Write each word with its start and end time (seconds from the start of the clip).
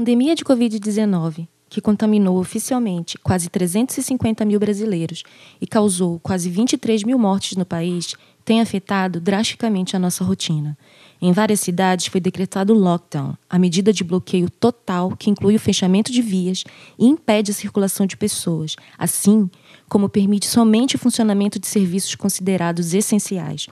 Pandemia 0.00 0.34
de 0.34 0.42
Covid-19, 0.42 1.46
que 1.68 1.78
contaminou 1.78 2.38
oficialmente 2.38 3.18
quase 3.18 3.50
350 3.50 4.46
mil 4.46 4.58
brasileiros 4.58 5.24
e 5.60 5.66
causou 5.66 6.18
quase 6.20 6.48
23 6.48 7.04
mil 7.04 7.18
mortes 7.18 7.54
no 7.54 7.66
país, 7.66 8.14
tem 8.42 8.62
afetado 8.62 9.20
drasticamente 9.20 9.94
a 9.94 9.98
nossa 9.98 10.24
rotina. 10.24 10.74
Em 11.20 11.32
várias 11.32 11.60
cidades 11.60 12.06
foi 12.06 12.18
decretado 12.18 12.72
lockdown, 12.72 13.34
a 13.48 13.58
medida 13.58 13.92
de 13.92 14.02
bloqueio 14.02 14.48
total 14.48 15.14
que 15.14 15.28
inclui 15.28 15.56
o 15.56 15.60
fechamento 15.60 16.10
de 16.10 16.22
vias 16.22 16.64
e 16.98 17.04
impede 17.04 17.50
a 17.50 17.54
circulação 17.54 18.06
de 18.06 18.16
pessoas, 18.16 18.76
assim 18.96 19.50
como 19.86 20.08
permite 20.08 20.46
somente 20.46 20.96
o 20.96 20.98
funcionamento 20.98 21.58
de 21.58 21.66
serviços 21.66 22.14
considerados 22.14 22.94
essenciais, 22.94 23.68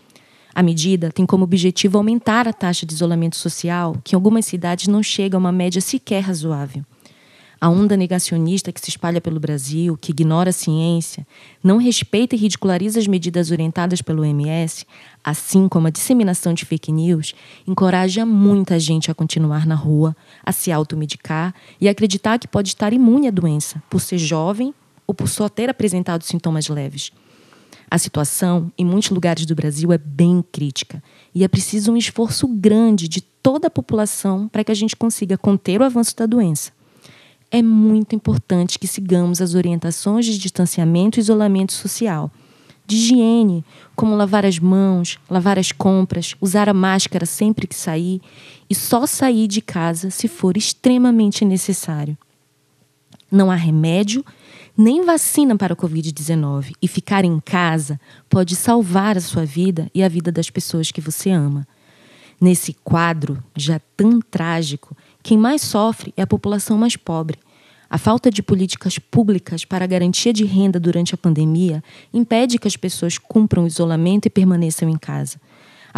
a 0.58 0.62
medida 0.62 1.12
tem 1.12 1.24
como 1.24 1.44
objetivo 1.44 1.98
aumentar 1.98 2.48
a 2.48 2.52
taxa 2.52 2.84
de 2.84 2.92
isolamento 2.92 3.36
social, 3.36 3.96
que 4.02 4.12
em 4.12 4.16
algumas 4.16 4.44
cidades 4.44 4.88
não 4.88 5.04
chega 5.04 5.36
a 5.36 5.38
uma 5.38 5.52
média 5.52 5.80
sequer 5.80 6.20
razoável. 6.20 6.84
A 7.60 7.68
onda 7.68 7.96
negacionista 7.96 8.72
que 8.72 8.80
se 8.80 8.90
espalha 8.90 9.20
pelo 9.20 9.38
Brasil, 9.38 9.96
que 9.96 10.10
ignora 10.10 10.50
a 10.50 10.52
ciência, 10.52 11.24
não 11.62 11.76
respeita 11.76 12.34
e 12.34 12.38
ridiculariza 12.38 12.98
as 12.98 13.06
medidas 13.06 13.52
orientadas 13.52 14.02
pelo 14.02 14.22
OMS, 14.22 14.84
assim 15.22 15.68
como 15.68 15.86
a 15.86 15.90
disseminação 15.90 16.52
de 16.52 16.64
fake 16.64 16.90
news, 16.90 17.36
encoraja 17.64 18.26
muita 18.26 18.80
gente 18.80 19.12
a 19.12 19.14
continuar 19.14 19.64
na 19.64 19.76
rua, 19.76 20.16
a 20.44 20.50
se 20.50 20.72
automedicar 20.72 21.54
e 21.80 21.88
acreditar 21.88 22.36
que 22.36 22.48
pode 22.48 22.70
estar 22.70 22.92
imune 22.92 23.28
à 23.28 23.30
doença, 23.30 23.80
por 23.88 24.00
ser 24.00 24.18
jovem 24.18 24.74
ou 25.06 25.14
por 25.14 25.28
só 25.28 25.48
ter 25.48 25.70
apresentado 25.70 26.24
sintomas 26.24 26.68
leves. 26.68 27.12
A 27.90 27.96
situação 27.96 28.70
em 28.76 28.84
muitos 28.84 29.10
lugares 29.10 29.46
do 29.46 29.54
Brasil 29.54 29.92
é 29.92 29.98
bem 29.98 30.44
crítica 30.52 31.02
e 31.34 31.42
é 31.42 31.48
preciso 31.48 31.92
um 31.92 31.96
esforço 31.96 32.46
grande 32.46 33.08
de 33.08 33.20
toda 33.20 33.68
a 33.68 33.70
população 33.70 34.48
para 34.48 34.62
que 34.62 34.72
a 34.72 34.74
gente 34.74 34.94
consiga 34.94 35.38
conter 35.38 35.80
o 35.80 35.84
avanço 35.84 36.14
da 36.16 36.26
doença. 36.26 36.70
É 37.50 37.62
muito 37.62 38.14
importante 38.14 38.78
que 38.78 38.86
sigamos 38.86 39.40
as 39.40 39.54
orientações 39.54 40.26
de 40.26 40.36
distanciamento 40.36 41.18
e 41.18 41.22
isolamento 41.22 41.72
social, 41.72 42.30
de 42.86 42.96
higiene, 42.96 43.64
como 43.96 44.16
lavar 44.16 44.44
as 44.44 44.58
mãos, 44.58 45.18
lavar 45.30 45.58
as 45.58 45.72
compras, 45.72 46.34
usar 46.42 46.68
a 46.68 46.74
máscara 46.74 47.24
sempre 47.24 47.66
que 47.66 47.74
sair 47.74 48.20
e 48.68 48.74
só 48.74 49.06
sair 49.06 49.46
de 49.46 49.62
casa 49.62 50.10
se 50.10 50.28
for 50.28 50.58
extremamente 50.58 51.42
necessário. 51.42 52.18
Não 53.30 53.50
há 53.50 53.54
remédio 53.54 54.24
nem 54.78 55.04
vacina 55.04 55.56
para 55.56 55.74
a 55.74 55.76
Covid-19 55.76 56.70
e 56.80 56.86
ficar 56.86 57.24
em 57.24 57.40
casa 57.40 58.00
pode 58.30 58.54
salvar 58.54 59.18
a 59.18 59.20
sua 59.20 59.44
vida 59.44 59.90
e 59.92 60.04
a 60.04 60.08
vida 60.08 60.30
das 60.30 60.48
pessoas 60.48 60.92
que 60.92 61.00
você 61.00 61.30
ama. 61.30 61.66
Nesse 62.40 62.72
quadro 62.84 63.42
já 63.56 63.80
tão 63.96 64.20
trágico, 64.20 64.96
quem 65.20 65.36
mais 65.36 65.62
sofre 65.62 66.14
é 66.16 66.22
a 66.22 66.26
população 66.28 66.78
mais 66.78 66.94
pobre. 66.94 67.40
A 67.90 67.98
falta 67.98 68.30
de 68.30 68.40
políticas 68.40 69.00
públicas 69.00 69.64
para 69.64 69.84
a 69.84 69.88
garantia 69.88 70.32
de 70.32 70.44
renda 70.44 70.78
durante 70.78 71.12
a 71.12 71.18
pandemia 71.18 71.82
impede 72.14 72.56
que 72.56 72.68
as 72.68 72.76
pessoas 72.76 73.18
cumpram 73.18 73.64
o 73.64 73.66
isolamento 73.66 74.26
e 74.26 74.30
permaneçam 74.30 74.88
em 74.88 74.96
casa. 74.96 75.40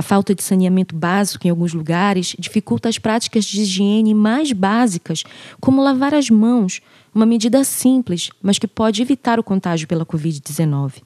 A 0.01 0.03
falta 0.03 0.35
de 0.35 0.43
saneamento 0.43 0.97
básico 0.97 1.47
em 1.47 1.51
alguns 1.51 1.75
lugares 1.75 2.35
dificulta 2.39 2.89
as 2.89 2.97
práticas 2.97 3.45
de 3.45 3.61
higiene 3.61 4.15
mais 4.15 4.51
básicas, 4.51 5.25
como 5.61 5.83
lavar 5.83 6.15
as 6.15 6.31
mãos, 6.31 6.81
uma 7.15 7.27
medida 7.27 7.63
simples, 7.65 8.31
mas 8.41 8.59
que 8.59 8.67
pode 8.67 9.03
evitar 9.03 9.39
o 9.39 9.45
contágio 9.45 9.87
pela 9.87 10.07
Covid-19. 10.07 11.03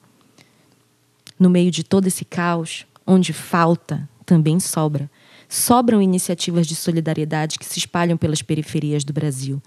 No 1.36 1.50
meio 1.50 1.72
de 1.72 1.82
todo 1.82 2.06
esse 2.06 2.24
caos, 2.24 2.86
onde 3.04 3.32
falta, 3.32 4.08
também 4.24 4.60
sobra. 4.60 5.10
Sobram 5.48 6.00
iniciativas 6.00 6.64
de 6.64 6.76
solidariedade 6.76 7.58
que 7.58 7.66
se 7.66 7.80
espalham 7.80 8.16
pelas 8.16 8.42
periferias 8.42 9.02
do 9.02 9.12
Brasil. 9.12 9.60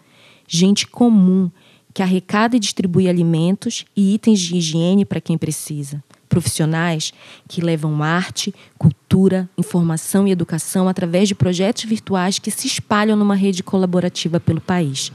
Gente 0.47 0.87
comum 0.87 1.51
que 1.93 2.01
arrecada 2.01 2.55
e 2.55 2.61
distribui 2.61 3.09
alimentos 3.09 3.83
e 3.93 4.13
itens 4.13 4.39
de 4.39 4.55
higiene 4.55 5.03
para 5.03 5.19
quem 5.19 5.37
precisa 5.37 6.01
profissionais 6.37 7.11
que 7.47 7.61
levam 7.61 8.03
arte, 8.03 8.53
cultura, 8.77 9.49
informação 9.57 10.27
e 10.27 10.31
educação 10.31 10.87
através 10.87 11.27
de 11.27 11.33
projetos 11.33 11.85
virtuais 11.85 12.37
que 12.37 12.51
se 12.51 12.67
espalham 12.67 13.17
numa 13.17 13.33
rede 13.33 13.63
colaborativa 13.63 14.39
pelo 14.39 14.61
país. 14.61 15.11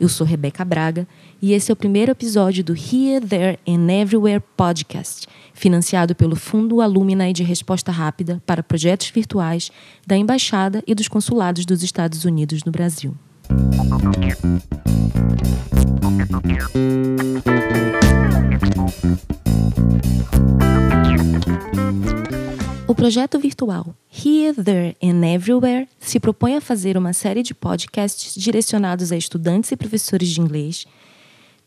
Eu 0.00 0.08
sou 0.08 0.26
Rebeca 0.26 0.64
Braga 0.64 1.06
e 1.40 1.52
esse 1.52 1.70
é 1.70 1.72
o 1.72 1.76
primeiro 1.76 2.10
episódio 2.10 2.64
do 2.64 2.72
Here, 2.72 3.24
There 3.24 3.58
and 3.68 3.88
Everywhere 3.88 4.42
podcast, 4.56 5.28
financiado 5.54 6.14
pelo 6.14 6.34
Fundo 6.34 6.80
Alumni 6.80 7.32
de 7.32 7.44
Resposta 7.44 7.92
Rápida 7.92 8.42
para 8.44 8.60
Projetos 8.60 9.10
Virtuais 9.10 9.70
da 10.04 10.16
Embaixada 10.16 10.82
e 10.88 10.94
dos 10.94 11.06
Consulados 11.06 11.64
dos 11.64 11.84
Estados 11.84 12.24
Unidos 12.24 12.64
no 12.64 12.72
Brasil. 12.72 13.14
O 22.86 22.94
projeto 22.94 23.38
virtual 23.38 23.94
Here, 24.10 24.54
There 24.54 24.96
and 25.02 25.22
Everywhere 25.24 25.86
se 26.00 26.18
propõe 26.18 26.56
a 26.56 26.60
fazer 26.60 26.96
uma 26.96 27.12
série 27.12 27.42
de 27.42 27.54
podcasts 27.54 28.34
direcionados 28.34 29.12
a 29.12 29.16
estudantes 29.16 29.70
e 29.70 29.76
professores 29.76 30.28
de 30.30 30.40
inglês, 30.40 30.86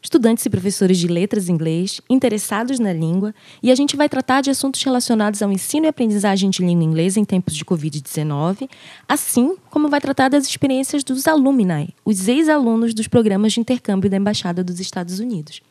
estudantes 0.01 0.45
e 0.45 0.49
professores 0.49 0.97
de 0.97 1.07
letras 1.07 1.47
em 1.47 1.53
inglês, 1.53 2.01
interessados 2.09 2.79
na 2.79 2.91
língua, 2.91 3.35
e 3.61 3.71
a 3.71 3.75
gente 3.75 3.95
vai 3.95 4.09
tratar 4.09 4.41
de 4.41 4.49
assuntos 4.49 4.81
relacionados 4.83 5.41
ao 5.41 5.51
ensino 5.51 5.85
e 5.85 5.89
aprendizagem 5.89 6.49
de 6.49 6.63
língua 6.63 6.83
inglesa 6.83 7.19
em 7.19 7.25
tempos 7.25 7.55
de 7.55 7.63
Covid-19, 7.63 8.67
assim 9.07 9.55
como 9.69 9.89
vai 9.89 10.01
tratar 10.01 10.29
das 10.29 10.47
experiências 10.47 11.03
dos 11.03 11.27
alumni, 11.27 11.93
os 12.03 12.27
ex-alunos 12.27 12.93
dos 12.93 13.07
programas 13.07 13.53
de 13.53 13.59
intercâmbio 13.59 14.09
da 14.09 14.17
Embaixada 14.17 14.63
dos 14.63 14.79
Estados 14.79 15.19
Unidos. 15.19 15.61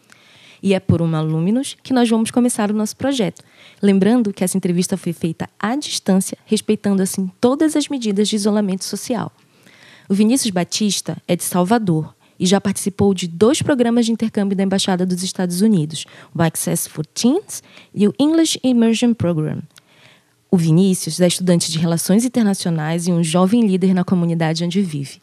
E 0.62 0.74
é 0.74 0.80
por 0.80 1.00
uma 1.00 1.18
alumnos 1.18 1.76
que 1.82 1.92
nós 1.92 2.08
vamos 2.08 2.30
começar 2.30 2.70
o 2.70 2.74
nosso 2.74 2.96
projeto. 2.96 3.42
Lembrando 3.82 4.32
que 4.32 4.44
essa 4.44 4.56
entrevista 4.56 4.96
foi 4.96 5.12
feita 5.12 5.48
à 5.58 5.74
distância, 5.76 6.36
respeitando 6.44 7.02
assim 7.02 7.30
todas 7.40 7.76
as 7.76 7.88
medidas 7.88 8.28
de 8.28 8.36
isolamento 8.36 8.84
social. 8.84 9.32
O 10.08 10.14
Vinícius 10.14 10.50
Batista 10.50 11.16
é 11.26 11.36
de 11.36 11.44
Salvador 11.44 12.14
e 12.38 12.46
já 12.46 12.60
participou 12.60 13.12
de 13.12 13.28
dois 13.28 13.60
programas 13.62 14.06
de 14.06 14.12
intercâmbio 14.12 14.56
da 14.56 14.64
Embaixada 14.64 15.04
dos 15.04 15.22
Estados 15.22 15.60
Unidos, 15.60 16.06
o 16.34 16.42
Access 16.42 16.88
for 16.88 17.04
Teens 17.06 17.62
e 17.94 18.08
o 18.08 18.14
English 18.18 18.58
Immersion 18.64 19.12
Program. 19.12 19.62
O 20.50 20.56
Vinícius 20.56 21.20
é 21.20 21.28
estudante 21.28 21.70
de 21.70 21.78
Relações 21.78 22.24
Internacionais 22.24 23.06
e 23.06 23.12
um 23.12 23.22
jovem 23.22 23.66
líder 23.66 23.94
na 23.94 24.02
comunidade 24.02 24.64
onde 24.64 24.82
vive. 24.82 25.20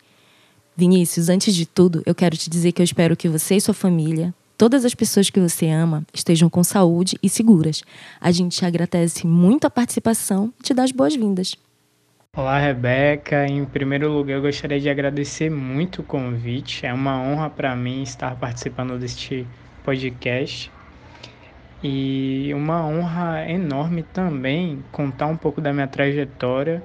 Vinícius, 0.76 1.28
antes 1.28 1.56
de 1.56 1.66
tudo, 1.66 2.04
eu 2.06 2.14
quero 2.14 2.38
te 2.38 2.50
dizer 2.50 2.72
que 2.72 2.82
eu 2.82 2.86
espero 2.86 3.18
que 3.18 3.28
você 3.28 3.56
e 3.56 3.62
sua 3.62 3.74
família 3.74 4.34
todas 4.58 4.84
as 4.84 4.96
pessoas 4.96 5.30
que 5.30 5.40
você 5.40 5.68
ama 5.68 6.04
estejam 6.14 6.50
com 6.50 6.64
saúde 6.64 7.18
e 7.22 7.30
seguras. 7.30 7.84
A 8.20 8.32
gente 8.32 8.58
te 8.58 8.66
agradece 8.66 9.28
muito 9.28 9.68
a 9.68 9.70
participação 9.70 10.52
e 10.60 10.64
te 10.64 10.74
dá 10.74 10.84
as 10.84 10.92
boas-vindas. 10.92 11.56
Olá, 12.36 12.60
Rebeca. 12.60 13.46
Em 13.48 13.66
primeiro 13.66 14.12
lugar, 14.12 14.36
eu 14.36 14.42
gostaria 14.42 14.80
de 14.80 14.90
agradecer 14.90 15.50
muito 15.50 16.02
o 16.02 16.04
convite. 16.04 16.86
É 16.86 16.94
uma 16.94 17.20
honra 17.22 17.50
para 17.50 17.76
mim 17.76 18.02
estar 18.02 18.36
participando 18.36 18.98
deste 18.98 19.46
podcast. 19.84 20.72
E 21.84 22.52
uma 22.56 22.86
honra 22.86 23.50
enorme 23.50 24.02
também 24.02 24.84
contar 24.92 25.28
um 25.28 25.38
pouco 25.38 25.62
da 25.62 25.72
minha 25.72 25.88
trajetória 25.88 26.84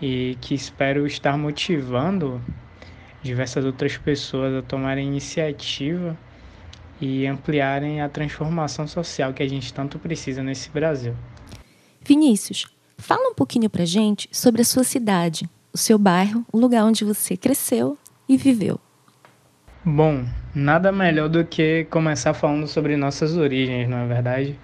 e 0.00 0.36
que 0.42 0.54
espero 0.54 1.06
estar 1.06 1.38
motivando 1.38 2.40
diversas 3.22 3.64
outras 3.64 3.96
pessoas 3.96 4.54
a 4.54 4.62
tomarem 4.62 5.06
iniciativa 5.06 6.16
e 7.00 7.26
ampliarem 7.26 8.00
a 8.00 8.08
transformação 8.08 8.86
social 8.86 9.32
que 9.32 9.42
a 9.42 9.48
gente 9.48 9.72
tanto 9.72 9.98
precisa 9.98 10.42
nesse 10.42 10.70
Brasil. 10.70 11.14
Vinícius, 12.02 12.66
fala 12.96 13.28
um 13.28 13.34
pouquinho 13.34 13.68
pra 13.68 13.84
gente 13.84 14.28
sobre 14.32 14.62
a 14.62 14.64
sua 14.64 14.84
cidade, 14.84 15.48
o 15.72 15.78
seu 15.78 15.98
bairro, 15.98 16.44
o 16.52 16.58
lugar 16.58 16.84
onde 16.84 17.04
você 17.04 17.36
cresceu 17.36 17.98
e 18.28 18.36
viveu. 18.36 18.80
Bom, 19.84 20.24
nada 20.54 20.90
melhor 20.90 21.28
do 21.28 21.44
que 21.44 21.86
começar 21.90 22.34
falando 22.34 22.66
sobre 22.66 22.96
nossas 22.96 23.36
origens, 23.36 23.88
não 23.88 23.98
é 23.98 24.06
verdade? 24.06 24.58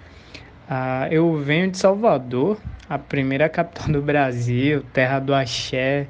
Ah, 0.69 1.07
eu 1.11 1.37
venho 1.37 1.69
de 1.69 1.77
Salvador, 1.77 2.57
a 2.89 2.97
primeira 2.97 3.47
capital 3.47 3.87
do 3.93 4.01
Brasil, 4.01 4.83
terra 4.91 5.19
do 5.19 5.33
axé, 5.33 6.07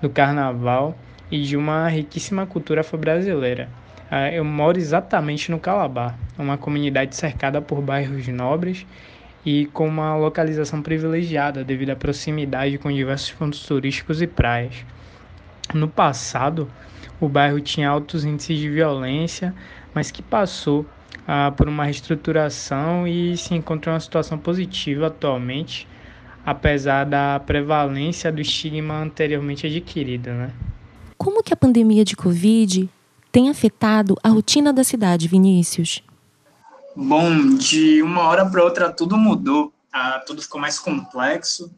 do 0.00 0.08
carnaval 0.08 0.96
e 1.30 1.42
de 1.42 1.56
uma 1.56 1.88
riquíssima 1.88 2.46
cultura 2.46 2.82
afro-brasileira. 2.82 3.68
Ah, 4.16 4.30
eu 4.30 4.44
moro 4.44 4.78
exatamente 4.78 5.50
no 5.50 5.58
Calabar, 5.58 6.16
uma 6.38 6.56
comunidade 6.56 7.16
cercada 7.16 7.60
por 7.60 7.82
bairros 7.82 8.28
nobres 8.28 8.86
e 9.44 9.66
com 9.66 9.88
uma 9.88 10.14
localização 10.16 10.80
privilegiada 10.80 11.64
devido 11.64 11.90
à 11.90 11.96
proximidade 11.96 12.78
com 12.78 12.92
diversos 12.92 13.32
pontos 13.32 13.66
turísticos 13.66 14.22
e 14.22 14.28
praias. 14.28 14.86
No 15.74 15.88
passado, 15.88 16.70
o 17.20 17.28
bairro 17.28 17.60
tinha 17.60 17.88
altos 17.88 18.24
índices 18.24 18.56
de 18.56 18.70
violência, 18.70 19.52
mas 19.92 20.12
que 20.12 20.22
passou 20.22 20.86
ah, 21.26 21.52
por 21.56 21.66
uma 21.68 21.84
reestruturação 21.84 23.08
e 23.08 23.36
se 23.36 23.52
encontra 23.52 23.90
em 23.90 23.94
uma 23.94 24.00
situação 24.00 24.38
positiva 24.38 25.08
atualmente, 25.08 25.88
apesar 26.46 27.02
da 27.02 27.40
prevalência 27.40 28.30
do 28.30 28.40
estigma 28.40 28.94
anteriormente 28.94 29.66
adquirido. 29.66 30.30
Né? 30.30 30.52
como 31.24 31.42
que 31.42 31.54
a 31.54 31.56
pandemia 31.56 32.04
de 32.04 32.14
Covid 32.14 32.86
tem 33.34 33.50
afetado 33.50 34.16
a 34.22 34.28
rotina 34.28 34.72
da 34.72 34.84
cidade, 34.84 35.26
Vinícius? 35.26 36.04
Bom, 36.94 37.56
de 37.56 38.00
uma 38.00 38.20
hora 38.20 38.48
para 38.48 38.62
outra 38.62 38.92
tudo 38.92 39.16
mudou, 39.16 39.72
ah, 39.92 40.22
tudo 40.24 40.40
ficou 40.40 40.60
mais 40.60 40.78
complexo, 40.78 41.68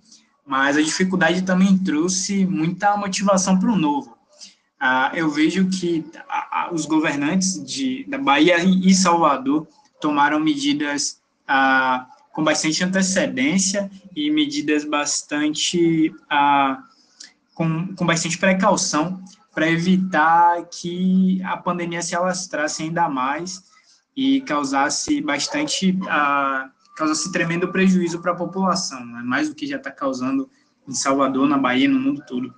mas 0.46 0.76
a 0.76 0.82
dificuldade 0.82 1.40
também 1.40 1.78
trouxe 1.78 2.44
muita 2.44 2.94
motivação 2.98 3.58
para 3.58 3.70
o 3.70 3.76
novo. 3.76 4.18
Ah, 4.78 5.10
eu 5.14 5.30
vejo 5.30 5.70
que 5.70 6.04
os 6.72 6.84
governantes 6.84 7.64
de, 7.64 8.04
da 8.04 8.18
Bahia 8.18 8.62
e 8.62 8.92
Salvador 8.92 9.66
tomaram 9.98 10.38
medidas 10.38 11.22
ah, 11.48 12.06
com 12.34 12.44
bastante 12.44 12.84
antecedência 12.84 13.90
e 14.14 14.30
medidas 14.30 14.84
bastante 14.84 16.14
ah, 16.28 16.82
com, 17.54 17.94
com 17.96 18.04
bastante 18.04 18.36
precaução 18.36 19.24
para 19.56 19.70
evitar 19.70 20.66
que 20.66 21.42
a 21.42 21.56
pandemia 21.56 22.02
se 22.02 22.14
alastrasse 22.14 22.82
ainda 22.82 23.08
mais 23.08 23.62
e 24.14 24.42
causasse 24.42 25.22
bastante, 25.22 25.92
uh, 25.92 26.70
causasse 26.94 27.32
tremendo 27.32 27.72
prejuízo 27.72 28.20
para 28.20 28.32
a 28.32 28.36
população, 28.36 29.02
né? 29.06 29.22
mais 29.24 29.48
do 29.48 29.54
que 29.54 29.66
já 29.66 29.78
está 29.78 29.90
causando 29.90 30.50
em 30.86 30.92
Salvador, 30.92 31.48
na 31.48 31.56
Bahia, 31.56 31.88
no 31.88 31.98
mundo 31.98 32.22
todo. 32.26 32.52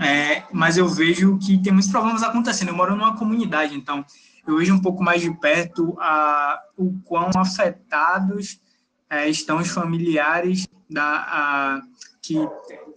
É, 0.00 0.42
mas 0.52 0.76
eu 0.76 0.88
vejo 0.88 1.38
que 1.38 1.62
tem 1.62 1.72
muitos 1.72 1.92
problemas 1.92 2.24
acontecendo. 2.24 2.70
Eu 2.70 2.76
moro 2.76 2.96
numa 2.96 3.16
comunidade, 3.16 3.76
então 3.76 4.04
eu 4.44 4.58
vejo 4.58 4.74
um 4.74 4.82
pouco 4.82 5.04
mais 5.04 5.22
de 5.22 5.32
perto 5.38 5.96
a, 6.00 6.60
o 6.76 6.92
quão 7.04 7.30
afetados 7.36 8.60
é, 9.08 9.28
estão 9.28 9.58
os 9.58 9.68
familiares 9.68 10.66
da, 10.90 11.04
a, 11.04 11.82
que 12.20 12.34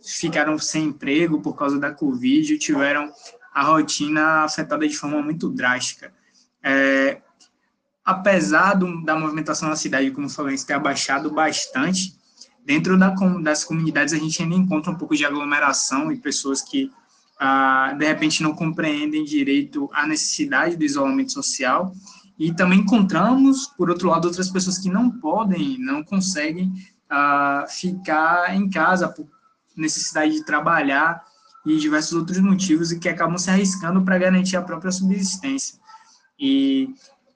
ficaram 0.03 0.57
sem 0.59 0.85
emprego 0.85 1.41
por 1.41 1.55
causa 1.55 1.79
da 1.79 1.91
Covid 1.91 2.53
e 2.53 2.59
tiveram 2.59 3.11
a 3.53 3.63
rotina 3.63 4.44
afetada 4.44 4.88
de 4.88 4.95
forma 4.95 5.21
muito 5.21 5.50
drástica. 5.50 6.13
É, 6.61 7.21
apesar 8.03 8.73
do, 8.73 9.03
da 9.03 9.17
movimentação 9.17 9.69
na 9.69 9.75
cidade, 9.75 10.11
como 10.11 10.29
falei, 10.29 10.57
ter 10.57 10.73
abaixado 10.73 11.31
bastante, 11.31 12.15
dentro 12.65 12.97
da, 12.97 13.09
das 13.41 13.63
comunidades 13.63 14.13
a 14.13 14.17
gente 14.17 14.41
ainda 14.41 14.55
encontra 14.55 14.91
um 14.91 14.95
pouco 14.95 15.15
de 15.15 15.25
aglomeração 15.25 16.11
e 16.11 16.17
pessoas 16.17 16.61
que, 16.61 16.91
ah, 17.39 17.94
de 17.97 18.05
repente, 18.05 18.41
não 18.44 18.53
compreendem 18.53 19.23
direito 19.23 19.89
a 19.94 20.07
necessidade 20.07 20.75
do 20.75 20.83
isolamento 20.83 21.31
social. 21.31 21.94
E 22.38 22.51
também 22.51 22.79
encontramos, 22.79 23.67
por 23.77 23.89
outro 23.89 24.09
lado, 24.09 24.25
outras 24.25 24.50
pessoas 24.50 24.77
que 24.77 24.89
não 24.89 25.09
podem, 25.09 25.77
não 25.77 26.03
conseguem 26.03 26.73
ah, 27.09 27.65
ficar 27.69 28.55
em 28.55 28.69
casa 28.69 29.07
por 29.07 29.27
necessidade 29.75 30.34
de 30.34 30.46
trabalhar 30.46 31.24
e 31.66 31.78
diversos 31.78 32.14
outros 32.14 32.40
motivos 32.40 32.92
e 32.92 33.00
que 33.00 33.08
acabam 33.08 33.38
se 33.38 33.50
arriscando 33.50 34.02
para 34.04 34.18
garantir 34.18 34.58
a 34.58 34.62
própria 34.62 34.92
subsistência. 34.92 35.80
E 36.38 36.90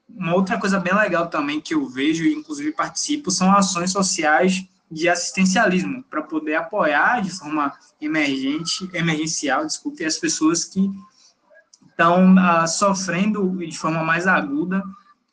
uma 0.10 0.36
outra 0.36 0.58
coisa 0.60 0.80
bem 0.80 0.94
legal 0.94 1.28
também 1.28 1.62
que 1.62 1.74
eu 1.74 1.88
vejo 1.88 2.24
e 2.24 2.34
inclusive 2.34 2.72
participo 2.74 3.32
são 3.32 3.52
ações 3.52 3.92
sociais 3.92 4.66
de 4.90 5.10
assistencialismo 5.10 6.04
para 6.10 6.22
poder 6.22 6.56
apoiar 6.56 7.22
de 7.22 7.30
forma 7.30 7.74
emergente, 8.02 8.90
emergencial, 8.94 9.66
desculpe, 9.66 10.06
as 10.06 10.18
pessoas 10.18 10.64
que 10.66 10.90
estão 11.90 12.38
ah, 12.38 12.68
sofrendo 12.68 13.58
de 13.58 13.78
forma 13.78 14.04
mais 14.04 14.28
aguda 14.28 14.82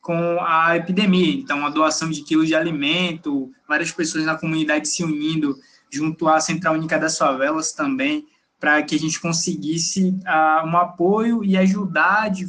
com 0.00 0.38
a 0.40 0.76
epidemia. 0.76 1.34
Então, 1.34 1.64
a 1.64 1.70
doação 1.70 2.10
de 2.10 2.22
quilos 2.22 2.48
de 2.48 2.54
alimento, 2.54 3.50
várias 3.66 3.92
pessoas 3.92 4.24
na 4.24 4.36
comunidade 4.36 4.88
se 4.88 5.04
unindo 5.04 5.56
junto 5.90 6.28
à 6.28 6.40
Central 6.40 6.74
Única 6.74 6.98
das 6.98 7.16
Favelas 7.16 7.72
também, 7.72 8.26
para 8.58 8.82
que 8.82 8.94
a 8.94 8.98
gente 8.98 9.20
conseguisse 9.20 10.18
ah, 10.26 10.64
um 10.66 10.76
apoio 10.76 11.44
e 11.44 11.56
ajudar 11.56 12.30
de, 12.30 12.46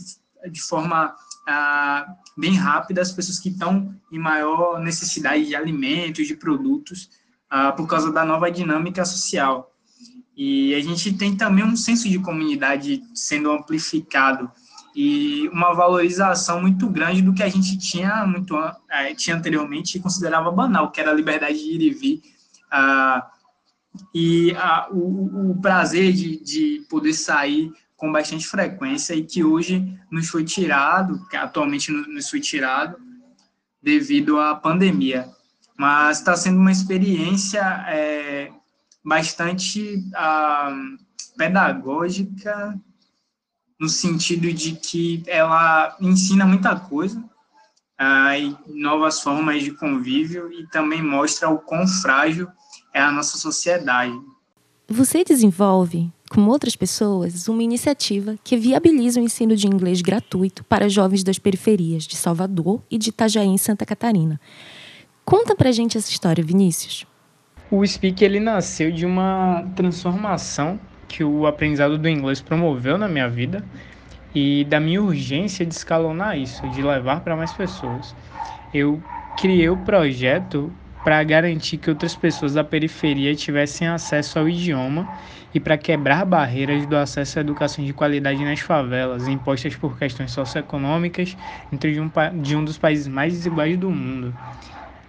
de 0.49 0.61
forma 0.61 1.15
ah, 1.47 2.05
bem 2.37 2.55
rápida 2.55 3.01
as 3.01 3.11
pessoas 3.11 3.39
que 3.39 3.49
estão 3.49 3.93
em 4.11 4.19
maior 4.19 4.79
necessidade 4.79 5.45
de 5.45 5.55
alimentos, 5.55 6.27
de 6.27 6.35
produtos, 6.35 7.09
ah, 7.49 7.71
por 7.71 7.87
causa 7.87 8.11
da 8.11 8.25
nova 8.25 8.51
dinâmica 8.51 9.05
social. 9.05 9.71
E 10.35 10.73
a 10.75 10.81
gente 10.81 11.13
tem 11.13 11.35
também 11.35 11.63
um 11.63 11.75
senso 11.75 12.09
de 12.09 12.19
comunidade 12.19 13.01
sendo 13.13 13.51
amplificado 13.51 14.51
e 14.95 15.49
uma 15.49 15.73
valorização 15.73 16.61
muito 16.61 16.89
grande 16.89 17.21
do 17.21 17.33
que 17.33 17.43
a 17.43 17.49
gente 17.49 17.77
tinha 17.77 18.25
muito 18.25 18.55
é, 18.89 19.13
tinha 19.13 19.35
anteriormente 19.35 19.97
e 19.97 20.01
considerava 20.01 20.49
banal, 20.51 20.91
que 20.91 21.01
era 21.01 21.11
a 21.11 21.13
liberdade 21.13 21.57
de 21.57 21.71
ir 21.71 21.81
e 21.81 21.89
vir, 21.89 22.21
ah, 22.75 23.31
e 24.13 24.53
ah, 24.57 24.89
o, 24.91 25.51
o, 25.51 25.61
prazer 25.61 26.11
de, 26.11 26.43
de 26.43 26.85
poder 26.89 27.13
sair 27.13 27.71
com 27.95 28.11
bastante 28.11 28.45
frequência 28.45 29.13
e 29.13 29.23
que 29.23 29.45
hoje 29.45 29.97
nos 30.11 30.27
foi 30.27 30.43
tirado, 30.43 31.25
que 31.29 31.37
atualmente 31.37 31.89
nos 31.91 32.29
foi 32.29 32.41
tirado 32.41 32.97
devido 33.81 34.37
à 34.39 34.53
pandemia. 34.55 35.29
Mas 35.77 36.19
está 36.19 36.35
sendo 36.35 36.59
uma 36.59 36.71
experiência 36.71 37.61
é, 37.87 38.51
bastante 39.03 40.03
ah, 40.13 40.75
pedagógica, 41.37 42.77
no 43.79 43.87
sentido 43.87 44.51
de 44.51 44.75
que 44.75 45.23
ela 45.27 45.95
ensina 46.01 46.45
muita 46.45 46.77
coisa, 46.77 47.23
ah, 47.97 48.33
novas 48.67 49.21
formas 49.21 49.63
de 49.63 49.71
convívio 49.71 50.51
e 50.51 50.67
também 50.67 51.01
mostra 51.01 51.49
o 51.49 51.59
quão 51.59 51.87
frágil 51.87 52.49
é 52.95 53.01
a 53.01 53.11
nossa 53.11 53.37
sociedade. 53.37 54.17
Você 54.87 55.25
desenvolve 55.25 56.09
com 56.29 56.47
outras 56.47 56.77
pessoas, 56.77 57.47
uma 57.49 57.61
iniciativa 57.61 58.35
que 58.41 58.55
viabiliza 58.55 59.19
o 59.19 59.23
ensino 59.23 59.55
de 59.55 59.67
inglês 59.67 60.01
gratuito 60.01 60.63
para 60.63 60.87
jovens 60.87 61.21
das 61.21 61.37
periferias 61.37 62.03
de 62.03 62.15
Salvador 62.15 62.81
e 62.89 62.97
de 62.97 63.09
Itajaí, 63.09 63.47
em 63.47 63.57
Santa 63.57 63.85
Catarina. 63.85 64.39
Conta 65.25 65.55
pra 65.55 65.73
gente 65.73 65.97
essa 65.97 66.09
história, 66.09 66.43
Vinícius. 66.43 67.05
O 67.69 67.85
Speak 67.85 68.23
ele 68.23 68.39
nasceu 68.39 68.91
de 68.91 69.05
uma 69.05 69.65
transformação 69.75 70.79
que 71.07 71.23
o 71.23 71.45
aprendizado 71.45 71.97
do 71.97 72.07
inglês 72.07 72.41
promoveu 72.41 72.97
na 72.97 73.09
minha 73.09 73.27
vida 73.27 73.65
e 74.33 74.63
da 74.65 74.79
minha 74.79 75.01
urgência 75.01 75.65
de 75.65 75.73
escalonar 75.73 76.37
isso, 76.37 76.67
de 76.69 76.81
levar 76.81 77.21
para 77.21 77.35
mais 77.35 77.51
pessoas. 77.51 78.15
Eu 78.73 79.03
criei 79.37 79.69
o 79.69 79.77
projeto 79.77 80.71
para 81.05 81.23
garantir 81.23 81.77
que 81.77 81.87
outras 81.87 82.15
pessoas 82.15 82.55
da 82.55 82.63
periferia 82.63 83.35
tivessem 83.35 83.87
acesso 83.87 84.39
ao 84.39 84.49
idioma 84.49 85.07
e 85.53 85.59
para 85.59 85.77
quebrar 85.77 86.25
barreiras 86.25 86.87
do 86.87 86.97
acesso 86.97 87.37
à 87.37 87.41
educação 87.41 87.85
de 87.85 87.93
qualidade 87.93 88.43
nas 88.43 88.59
favelas, 88.59 89.27
impostas 89.27 89.75
por 89.75 89.99
questões 89.99 90.31
socioeconômicas 90.31 91.37
dentro 91.69 91.93
de 91.93 91.99
um, 91.99 92.11
de 92.41 92.55
um 92.55 92.65
dos 92.65 92.79
países 92.79 93.07
mais 93.07 93.33
desiguais 93.33 93.77
do 93.77 93.91
mundo. 93.91 94.35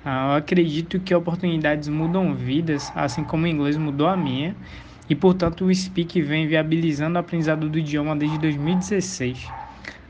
Ah, 0.05 0.33
eu 0.33 0.37
acredito 0.37 1.01
que 1.01 1.15
oportunidades 1.15 1.89
mudam 1.89 2.35
vidas, 2.35 2.93
assim 2.95 3.25
como 3.25 3.45
o 3.45 3.49
inglês 3.49 3.79
mudou 3.79 4.07
a 4.07 4.19
minha, 4.19 4.55
e 5.09 5.15
portanto 5.15 5.65
o 5.65 5.75
Speak 5.75 6.21
vem 6.21 6.47
viabilizando 6.47 7.17
o 7.17 7.21
aprendizado 7.21 7.71
do 7.71 7.79
idioma 7.79 8.15
desde 8.15 8.37
2016. 8.37 9.55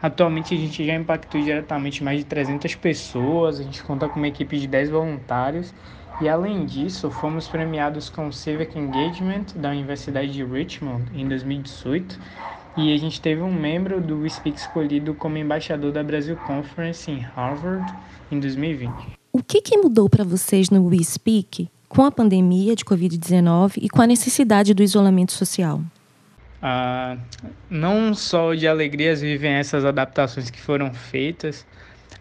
Atualmente 0.06 0.54
a 0.54 0.56
gente 0.56 0.86
já 0.86 0.94
impactou 0.94 1.42
diretamente 1.42 2.04
mais 2.04 2.20
de 2.20 2.26
300 2.26 2.76
pessoas, 2.76 3.58
a 3.58 3.64
gente 3.64 3.82
conta 3.82 4.08
com 4.08 4.20
uma 4.20 4.28
equipe 4.28 4.56
de 4.56 4.68
10 4.68 4.90
voluntários 4.90 5.75
e 6.20 6.28
além 6.28 6.64
disso, 6.64 7.10
fomos 7.10 7.48
premiados 7.48 8.08
com 8.08 8.28
o 8.28 8.32
Civic 8.32 8.78
Engagement 8.78 9.46
da 9.56 9.70
Universidade 9.70 10.32
de 10.32 10.44
Richmond 10.44 11.10
em 11.12 11.26
2018 11.26 12.20
e 12.76 12.94
a 12.94 12.96
gente 12.96 13.20
teve 13.20 13.42
um 13.42 13.52
membro 13.52 14.00
do 14.00 14.20
WeSpeak 14.20 14.56
escolhido 14.56 15.12
como 15.12 15.38
embaixador 15.38 15.90
da 15.90 16.04
Brasil 16.04 16.36
Conference 16.36 17.10
em 17.10 17.18
Harvard 17.18 17.92
em 18.30 18.38
2020. 18.38 18.92
O 19.32 19.42
que, 19.42 19.60
que 19.60 19.76
mudou 19.76 20.08
para 20.08 20.22
vocês 20.22 20.70
no 20.70 20.86
WeSpeak 20.86 21.68
com 21.88 22.04
a 22.04 22.12
pandemia 22.12 22.76
de 22.76 22.84
Covid-19 22.84 23.78
e 23.82 23.88
com 23.88 24.00
a 24.00 24.06
necessidade 24.06 24.72
do 24.72 24.84
isolamento 24.84 25.32
social? 25.32 25.82
Ah, 26.60 27.16
não 27.68 28.14
só 28.14 28.54
de 28.54 28.66
alegrias 28.66 29.20
vivem 29.20 29.52
essas 29.52 29.84
adaptações 29.84 30.50
que 30.50 30.60
foram 30.60 30.92
feitas, 30.92 31.66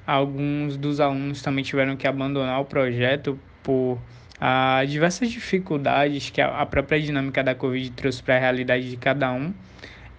alguns 0.06 0.78
dos 0.78 1.00
alunos 1.00 1.42
também 1.42 1.64
tiveram 1.64 1.96
que 1.96 2.08
abandonar 2.08 2.60
o 2.60 2.66
projeto 2.66 3.40
por 3.64 3.98
ah, 4.40 4.84
diversas 4.86 5.32
dificuldades 5.32 6.30
que 6.30 6.42
a 6.42 6.66
própria 6.66 7.02
dinâmica 7.02 7.44
da 7.44 7.56
Covid 7.56 7.92
trouxe 7.92 8.22
para 8.22 8.36
a 8.36 8.40
realidade 8.40 8.90
de 8.90 8.98
cada 8.98 9.32
um 9.32 9.54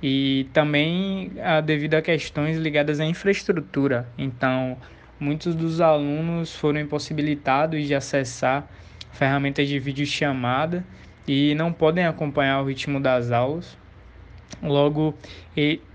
e 0.02 0.48
também 0.52 1.32
ah, 1.42 1.60
devido 1.60 1.94
a 1.94 2.02
questões 2.02 2.56
ligadas 2.56 3.00
à 3.00 3.04
infraestrutura. 3.04 4.08
Então, 4.16 4.78
muitos 5.20 5.54
dos 5.54 5.80
alunos 5.80 6.54
foram 6.56 6.80
impossibilitados 6.80 7.86
de 7.86 7.94
acessar 7.94 8.66
ferramentas 9.12 9.68
de 9.68 9.78
videochamada 9.78 10.84
e 11.28 11.54
não 11.54 11.72
podem 11.72 12.06
acompanhar 12.06 12.62
o 12.62 12.66
ritmo 12.66 12.98
das 12.98 13.30
aulas 13.30 13.76
Logo, 14.62 15.14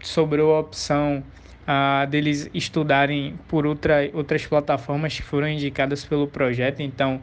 sobrou 0.01 0.55
a 0.55 0.60
opção 0.60 1.24
ah, 1.65 2.05
deles 2.05 2.50
estudarem 2.53 3.36
por 3.48 3.65
outra, 3.65 4.10
outras 4.13 4.46
plataformas 4.46 5.15
que 5.15 5.24
foram 5.24 5.48
indicadas 5.48 6.03
pelo 6.05 6.27
projeto. 6.27 6.81
Então, 6.81 7.22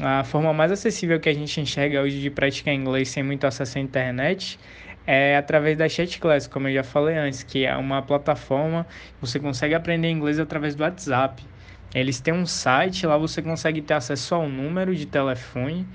a 0.00 0.24
forma 0.24 0.52
mais 0.52 0.70
acessível 0.70 1.18
que 1.18 1.28
a 1.28 1.32
gente 1.32 1.60
enxerga 1.60 2.02
hoje 2.02 2.20
de 2.20 2.30
praticar 2.30 2.74
inglês 2.74 3.08
sem 3.08 3.22
muito 3.22 3.46
acesso 3.46 3.78
à 3.78 3.80
internet 3.80 4.58
é 5.06 5.36
através 5.36 5.78
da 5.78 5.88
Chat 5.88 6.18
Class, 6.18 6.46
como 6.46 6.68
eu 6.68 6.74
já 6.74 6.82
falei 6.82 7.16
antes, 7.16 7.42
que 7.42 7.64
é 7.64 7.76
uma 7.76 8.02
plataforma 8.02 8.86
você 9.20 9.38
consegue 9.38 9.74
aprender 9.74 10.10
inglês 10.10 10.38
através 10.38 10.74
do 10.74 10.82
WhatsApp. 10.82 11.42
Eles 11.94 12.20
têm 12.20 12.34
um 12.34 12.44
site, 12.44 13.06
lá 13.06 13.16
você 13.16 13.40
consegue 13.40 13.80
ter 13.80 13.94
acesso 13.94 14.34
ao 14.34 14.48
número 14.48 14.94
de 14.94 15.06
telefone. 15.06 15.86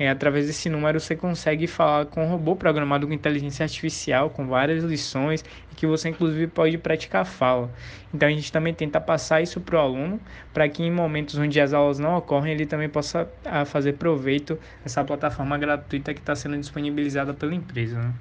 E 0.00 0.06
através 0.06 0.46
desse 0.46 0.70
número 0.70 0.98
você 0.98 1.14
consegue 1.14 1.66
falar 1.66 2.06
com 2.06 2.24
um 2.24 2.30
robô 2.30 2.56
programado 2.56 3.06
com 3.06 3.12
inteligência 3.12 3.64
artificial, 3.64 4.30
com 4.30 4.46
várias 4.46 4.82
lições, 4.82 5.44
e 5.70 5.74
que 5.74 5.86
você 5.86 6.08
inclusive 6.08 6.46
pode 6.46 6.78
praticar 6.78 7.26
fala. 7.26 7.70
Então 8.12 8.26
a 8.26 8.32
gente 8.32 8.50
também 8.50 8.72
tenta 8.72 8.98
passar 8.98 9.42
isso 9.42 9.60
para 9.60 9.76
o 9.76 9.78
aluno, 9.78 10.18
para 10.54 10.66
que 10.70 10.82
em 10.82 10.90
momentos 10.90 11.36
onde 11.36 11.60
as 11.60 11.74
aulas 11.74 11.98
não 11.98 12.16
ocorrem, 12.16 12.54
ele 12.54 12.64
também 12.64 12.88
possa 12.88 13.28
a, 13.44 13.60
ah, 13.60 13.64
fazer 13.66 13.92
proveito 13.92 14.58
dessa 14.82 15.04
plataforma 15.04 15.58
gratuita 15.58 16.14
que 16.14 16.20
está 16.20 16.34
sendo 16.34 16.56
disponibilizada 16.56 17.34
pela 17.34 17.54
empresa. 17.54 17.98
Né? 17.98 18.14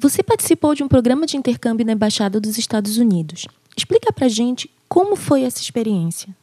Você 0.00 0.24
participou 0.24 0.74
de 0.74 0.82
um 0.82 0.88
programa 0.88 1.24
de 1.24 1.36
intercâmbio 1.36 1.86
na 1.86 1.92
Embaixada 1.92 2.40
dos 2.40 2.58
Estados 2.58 2.98
Unidos. 2.98 3.46
Explica 3.76 4.12
pra 4.12 4.26
gente 4.26 4.68
como 4.88 5.14
foi 5.14 5.44
essa 5.44 5.60
experiência. 5.60 6.34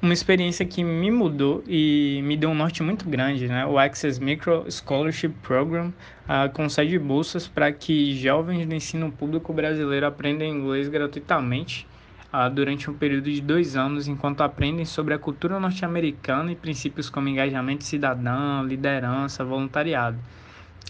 Uma 0.00 0.12
experiência 0.12 0.64
que 0.66 0.84
me 0.84 1.10
mudou 1.10 1.64
e 1.66 2.20
me 2.22 2.36
deu 2.36 2.50
um 2.50 2.54
norte 2.54 2.82
muito 2.82 3.08
grande, 3.08 3.48
né? 3.48 3.64
O 3.64 3.78
Access 3.78 4.22
Micro 4.22 4.70
Scholarship 4.70 5.30
Program 5.42 5.88
uh, 5.88 6.52
concede 6.52 6.98
bolsas 6.98 7.48
para 7.48 7.72
que 7.72 8.14
jovens 8.14 8.66
do 8.66 8.74
ensino 8.74 9.10
público 9.10 9.54
brasileiro 9.54 10.06
aprendam 10.06 10.46
inglês 10.46 10.88
gratuitamente 10.88 11.86
uh, 12.30 12.50
durante 12.50 12.90
um 12.90 12.94
período 12.94 13.30
de 13.30 13.40
dois 13.40 13.74
anos, 13.74 14.06
enquanto 14.06 14.42
aprendem 14.42 14.84
sobre 14.84 15.14
a 15.14 15.18
cultura 15.18 15.58
norte-americana 15.58 16.52
e 16.52 16.56
princípios 16.56 17.08
como 17.08 17.28
engajamento 17.28 17.82
cidadão, 17.82 18.66
liderança, 18.66 19.44
voluntariado. 19.44 20.18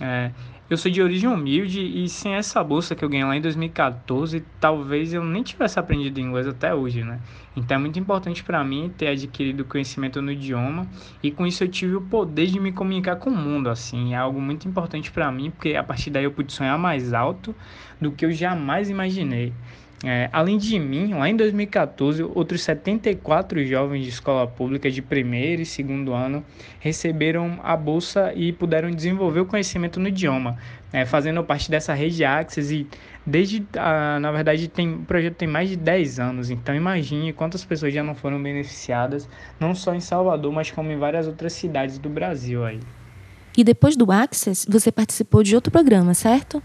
É, 0.01 0.31
eu 0.69 0.77
sou 0.77 0.91
de 0.91 1.01
origem 1.01 1.29
humilde 1.29 1.81
e 1.81 2.09
sem 2.09 2.35
essa 2.35 2.63
bolsa 2.63 2.97
que 2.97 3.05
eu 3.05 3.09
ganhei 3.09 3.25
lá 3.25 3.37
em 3.37 3.41
2014, 3.41 4.43
talvez 4.61 5.15
eu 5.15 5.23
nem 5.23 5.43
tivesse 5.43 5.79
aprendido 5.79 6.19
inglês 6.19 6.49
até 6.49 6.75
hoje, 6.75 7.05
né? 7.05 7.21
Então 7.57 7.77
é 7.77 7.81
muito 7.81 7.99
importante 8.01 8.43
para 8.43 8.65
mim 8.65 8.93
ter 8.97 9.07
adquirido 9.07 9.65
conhecimento 9.65 10.21
no 10.21 10.33
idioma 10.33 10.89
e 11.23 11.31
com 11.31 11.47
isso 11.47 11.63
eu 11.63 11.69
tive 11.69 11.95
o 11.95 12.01
poder 12.01 12.47
de 12.47 12.59
me 12.59 12.73
comunicar 12.73 13.15
com 13.17 13.31
o 13.31 13.37
mundo, 13.37 13.69
assim, 13.69 14.13
é 14.13 14.17
algo 14.17 14.41
muito 14.41 14.67
importante 14.67 15.13
para 15.13 15.31
mim, 15.31 15.51
porque 15.51 15.77
a 15.77 15.85
partir 15.85 16.11
daí 16.11 16.25
eu 16.25 16.33
pude 16.33 16.53
sonhar 16.53 16.77
mais 16.77 17.13
alto 17.13 17.55
do 18.01 18.11
que 18.11 18.27
eu 18.27 18.33
jamais 18.33 18.91
imaginei. 18.91 19.53
É, 20.05 20.29
além 20.31 20.59
de 20.59 20.79
mim, 20.79 21.15
lá 21.15 21.29
em 21.29 21.35
2014, 21.35 22.23
outros 22.23 22.61
74 22.63 23.65
jovens 23.65 24.03
de 24.03 24.11
escola 24.11 24.47
pública 24.47 24.91
de 24.91 25.01
primeiro 25.01 25.63
e 25.63 25.67
segundo 25.67 26.13
ano 26.13 26.45
receberam 26.79 27.59
a 27.63 27.75
bolsa 27.75 28.33
e 28.35 28.53
puderam 28.53 28.91
desenvolver 28.91 29.41
o 29.41 29.47
conhecimento 29.47 29.99
no 29.99 30.09
idioma, 30.09 30.59
é, 30.93 31.07
fazendo 31.07 31.43
parte 31.43 31.71
dessa 31.71 31.95
rede 31.95 32.25
Access 32.25 32.75
e 32.75 32.87
desde, 33.25 33.67
a, 33.75 34.21
na 34.21 34.31
verdade, 34.31 34.69
tem, 34.69 34.97
o 34.97 34.99
projeto 34.99 35.35
tem 35.35 35.49
mais 35.49 35.71
de 35.71 35.77
10 35.77 36.21
anos, 36.21 36.51
então 36.51 36.75
imagine 36.75 37.33
quantas 37.33 37.65
pessoas 37.65 37.95
já 37.95 38.03
não 38.03 38.15
foram 38.15 38.43
beneficiadas, 38.43 39.27
não 39.59 39.75
só 39.75 39.95
em 39.95 40.01
Salvador, 40.01 40.53
mas 40.53 40.71
como 40.71 40.93
em 40.93 40.99
várias 40.99 41.27
outras 41.27 41.55
cidades 41.55 41.99
do 41.99 42.11
Brasil 42.11 42.67
aí. 42.67 42.81
E 43.57 43.65
depois 43.65 43.97
do 43.97 44.13
Access, 44.13 44.67
você 44.71 44.93
participou 44.93 45.43
de 45.43 45.55
outro 45.55 45.73
programa, 45.73 46.13
certo? 46.13 46.63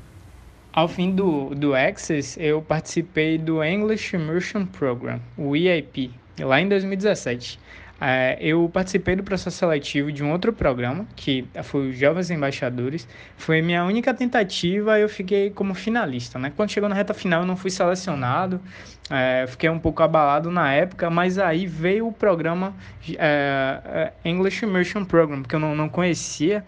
Ao 0.74 0.88
fim 0.88 1.14
do, 1.14 1.54
do 1.54 1.76
Access, 1.76 2.40
eu 2.42 2.62
participei 2.62 3.38
do 3.38 3.62
English 3.62 4.16
Immersion 4.16 4.66
Program, 4.66 5.20
o 5.38 5.54
EIP, 5.54 6.12
lá 6.40 6.62
em 6.62 6.70
2017. 6.70 7.60
É, 8.04 8.36
eu 8.42 8.68
participei 8.74 9.16
do 9.16 9.22
processo 9.22 9.56
seletivo 9.56 10.12
de 10.12 10.24
um 10.24 10.32
outro 10.32 10.52
programa, 10.52 11.06
que 11.16 11.46
foi 11.64 11.90
os 11.90 11.98
Jovens 11.98 12.32
Embaixadores. 12.32 13.08
Foi 13.38 13.62
minha 13.62 13.86
única 13.86 14.12
tentativa 14.12 14.98
eu 15.00 15.08
fiquei 15.08 15.52
como 15.52 15.76
finalista. 15.76 16.40
Né? 16.40 16.52
Quando 16.56 16.72
chegou 16.72 16.90
na 16.90 16.96
reta 16.96 17.14
final, 17.14 17.42
eu 17.42 17.46
não 17.46 17.56
fui 17.56 17.70
selecionado, 17.70 18.60
é, 19.08 19.46
fiquei 19.48 19.70
um 19.70 19.78
pouco 19.78 20.02
abalado 20.02 20.50
na 20.50 20.74
época, 20.74 21.12
mas 21.12 21.38
aí 21.38 21.68
veio 21.68 22.08
o 22.08 22.12
programa 22.12 22.74
é, 23.20 24.12
é 24.24 24.30
English 24.30 24.66
Immersion 24.66 25.06
Program, 25.06 25.44
que 25.44 25.54
eu 25.54 25.60
não, 25.60 25.76
não 25.76 25.88
conhecia 25.88 26.66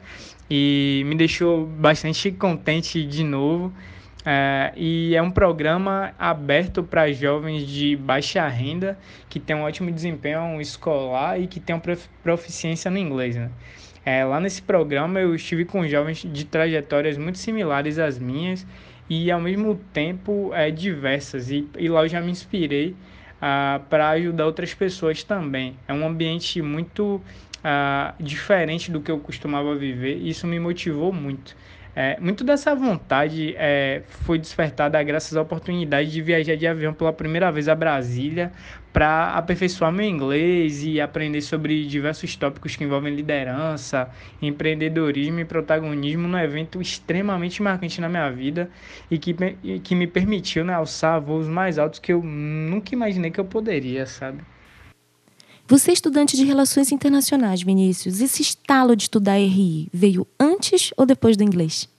e 0.48 1.02
me 1.08 1.16
deixou 1.16 1.66
bastante 1.66 2.32
contente 2.32 3.04
de 3.04 3.24
novo. 3.24 3.74
É, 4.26 4.72
e 4.78 5.16
é 5.16 5.22
um 5.22 5.32
programa 5.32 6.14
aberto 6.18 6.82
para 6.82 7.12
jovens 7.12 7.68
de 7.68 7.96
baixa 7.96 8.48
renda 8.48 8.98
que 9.30 9.40
tem 9.40 9.56
um 9.56 9.64
ótimo 9.64 9.92
desempenho 9.92 10.62
escolar 10.62 11.40
e 11.40 11.48
que 11.48 11.60
tem 11.60 11.76
uma 11.76 11.82
proficiência 12.24 12.90
no 12.90 12.98
inglês. 12.98 13.36
Né? 13.36 13.50
É, 14.06 14.24
lá 14.24 14.40
nesse 14.40 14.62
programa 14.62 15.20
eu 15.20 15.36
estive 15.36 15.66
com 15.66 15.86
jovens 15.88 16.26
de 16.26 16.46
trajetórias 16.46 17.18
muito 17.18 17.38
similares 17.38 18.00
às 18.00 18.18
minhas 18.18 18.66
e 19.10 19.30
ao 19.30 19.42
mesmo 19.42 19.76
tempo 19.92 20.52
é, 20.54 20.72
diversas. 20.72 21.52
E, 21.52 21.68
e 21.78 21.90
lá 21.90 22.04
eu 22.04 22.10
já 22.10 22.22
me 22.22 22.32
inspirei 22.32 22.96
ah, 23.42 23.82
para 23.90 24.10
ajudar 24.12 24.46
outras 24.46 24.74
pessoas 24.74 25.22
também. 25.22 25.76
É 25.86 25.94
um 25.94 26.08
ambiente 26.08 26.62
muito 26.62 27.22
ah, 27.62 28.14
diferente 28.18 28.90
do 28.90 29.02
que 29.02 29.12
eu 29.12 29.20
costumava 29.20 29.76
viver 29.76 30.18
e 30.18 30.30
isso 30.30 30.48
me 30.48 30.60
motivou 30.60 31.12
muito. 31.12 31.56
É, 31.96 32.20
muito 32.20 32.44
dessa 32.44 32.74
vontade 32.74 33.54
é, 33.56 34.02
foi 34.08 34.40
despertada 34.40 35.02
graças 35.04 35.38
à 35.38 35.42
oportunidade 35.44 36.12
de 36.12 36.22
viajar 36.24 36.56
de 36.56 36.66
avião 36.66 36.92
pela 36.92 37.14
primeira 37.14 37.52
vez 37.52 37.70
a 37.70 37.76
Brasília 37.76 38.52
para 38.92 39.34
aperfeiçoar 39.36 39.92
meu 39.92 40.06
inglês 40.06 40.84
e 40.84 41.00
aprender 41.00 41.42
sobre 41.42 41.86
diversos 41.86 42.36
tópicos 42.36 42.76
que 42.76 42.84
envolvem 42.84 43.14
liderança, 43.14 44.10
empreendedorismo 44.42 45.40
e 45.40 45.46
protagonismo 45.46 46.28
num 46.28 46.38
evento 46.38 46.82
extremamente 46.82 47.62
marcante 47.62 48.02
na 48.02 48.10
minha 48.10 48.30
vida 48.32 48.72
e 49.10 49.20
que, 49.20 49.36
que 49.84 49.94
me 49.94 50.08
permitiu 50.08 50.66
né, 50.66 50.74
alçar 50.74 51.22
voos 51.22 51.48
mais 51.48 51.78
altos 51.78 52.00
que 52.00 52.12
eu 52.12 52.24
nunca 52.24 52.94
imaginei 52.94 53.30
que 53.30 53.40
eu 53.40 53.46
poderia, 53.46 54.06
sabe? 54.08 54.44
Você 55.66 55.92
é 55.92 55.94
estudante 55.94 56.36
de 56.36 56.44
Relações 56.44 56.92
Internacionais, 56.92 57.64
Vinícius. 57.64 58.20
Esse 58.20 58.42
estalo 58.42 58.98
de 58.98 59.04
estudar 59.04 59.38
RI 59.38 59.88
veio 59.94 60.28
antes 60.38 60.92
ou 60.98 61.06
depois 61.06 61.38
do 61.38 61.44
inglês? 61.44 61.90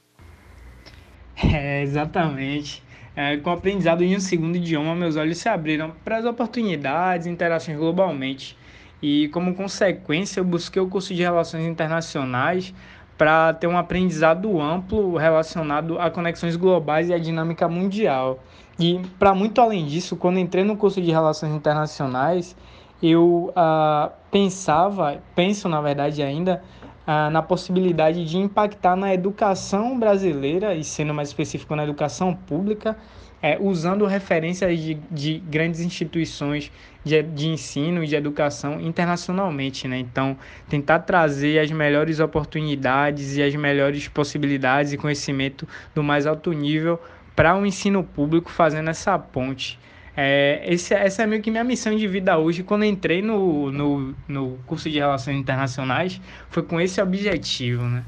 É, 1.35 1.83
exatamente. 1.83 2.83
É, 3.16 3.38
com 3.38 3.49
o 3.49 3.52
aprendizado 3.54 4.04
em 4.04 4.14
um 4.14 4.21
segundo 4.21 4.56
idioma, 4.56 4.94
meus 4.94 5.16
olhos 5.16 5.38
se 5.38 5.49
abriram 5.49 5.94
para 6.04 6.18
as 6.18 6.26
oportunidades 6.26 7.26
e 7.26 7.30
interações 7.30 7.78
globalmente. 7.78 8.54
E, 9.00 9.28
como 9.28 9.54
consequência, 9.54 10.40
eu 10.40 10.44
busquei 10.44 10.83
o 10.83 10.87
curso 10.87 11.14
de 11.14 11.23
Relações 11.23 11.66
Internacionais 11.66 12.75
para 13.16 13.54
ter 13.54 13.66
um 13.66 13.78
aprendizado 13.78 14.61
amplo 14.61 15.16
relacionado 15.16 15.99
a 15.99 16.11
conexões 16.11 16.54
globais 16.54 17.09
e 17.09 17.14
a 17.14 17.18
dinâmica 17.18 17.66
mundial. 17.66 18.44
E, 18.78 19.00
para 19.18 19.35
muito 19.35 19.59
além 19.59 19.87
disso, 19.87 20.16
quando 20.16 20.38
entrei 20.38 20.64
no 20.64 20.76
curso 20.76 21.00
de 21.00 21.11
Relações 21.11 21.54
Internacionais, 21.54 22.54
eu 23.02 23.52
uh, 23.56 24.10
pensava, 24.30 25.22
penso 25.34 25.68
na 25.68 25.80
verdade 25.80 26.22
ainda, 26.22 26.62
uh, 27.06 27.30
na 27.30 27.42
possibilidade 27.42 28.24
de 28.24 28.38
impactar 28.38 28.96
na 28.96 29.12
educação 29.12 29.98
brasileira, 29.98 30.74
e 30.74 30.82
sendo 30.82 31.12
mais 31.12 31.28
específico 31.28 31.74
na 31.76 31.84
educação 31.84 32.34
pública, 32.34 32.96
é, 33.44 33.58
usando 33.60 34.06
referências 34.06 34.78
de, 34.78 34.94
de 35.10 35.38
grandes 35.38 35.80
instituições 35.80 36.72
de, 37.04 37.22
de 37.22 37.48
ensino 37.48 38.02
e 38.02 38.06
de 38.06 38.16
educação 38.16 38.80
internacionalmente. 38.80 39.86
Né? 39.86 39.98
Então, 39.98 40.34
tentar 40.66 41.00
trazer 41.00 41.58
as 41.58 41.70
melhores 41.70 42.20
oportunidades 42.20 43.36
e 43.36 43.42
as 43.42 43.54
melhores 43.54 44.08
possibilidades 44.08 44.94
e 44.94 44.96
conhecimento 44.96 45.68
do 45.94 46.02
mais 46.02 46.26
alto 46.26 46.54
nível 46.54 46.98
para 47.36 47.54
o 47.54 47.66
ensino 47.66 48.02
público, 48.02 48.50
fazendo 48.50 48.88
essa 48.88 49.18
ponte. 49.18 49.78
É, 50.16 50.62
esse, 50.66 50.94
essa 50.94 51.23
é 51.23 51.26
meio 51.26 51.42
que 51.42 51.50
minha 51.50 51.64
missão 51.64 51.94
de 51.97 52.06
vida 52.06 52.38
hoje. 52.38 52.62
Quando 52.62 52.85
entrei 52.85 53.21
no, 53.21 53.71
no, 53.73 54.14
no 54.28 54.59
curso 54.66 54.88
de 54.88 54.99
Relações 54.99 55.37
Internacionais, 55.37 56.21
foi 56.50 56.62
com 56.62 56.80
esse 56.80 57.00
objetivo, 57.00 57.83
né? 57.83 58.04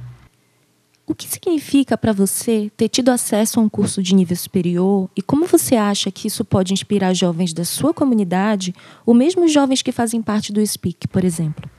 O 1.09 1.15
que 1.15 1.29
significa 1.29 1.97
para 1.97 2.13
você 2.13 2.71
ter 2.77 2.89
tido 2.89 3.11
acesso 3.11 3.61
a 3.61 3.63
um 3.63 3.69
curso 3.69 4.03
de 4.03 4.13
nível 4.13 4.37
superior 4.37 5.09
e 5.15 5.23
como 5.23 5.47
você 5.47 5.77
acha 5.77 6.11
que 6.11 6.27
isso 6.27 6.45
pode 6.45 6.73
inspirar 6.73 7.15
jovens 7.15 7.53
da 7.53 7.65
sua 7.65 7.95
comunidade 7.95 8.75
ou 9.05 9.15
mesmo 9.15 9.47
jovens 9.47 9.83
que 9.83 9.93
fazem 9.93 10.21
parte 10.21 10.53
do 10.53 10.61
SPEAK, 10.61 11.07
por 11.07 11.23
exemplo? 11.23 11.71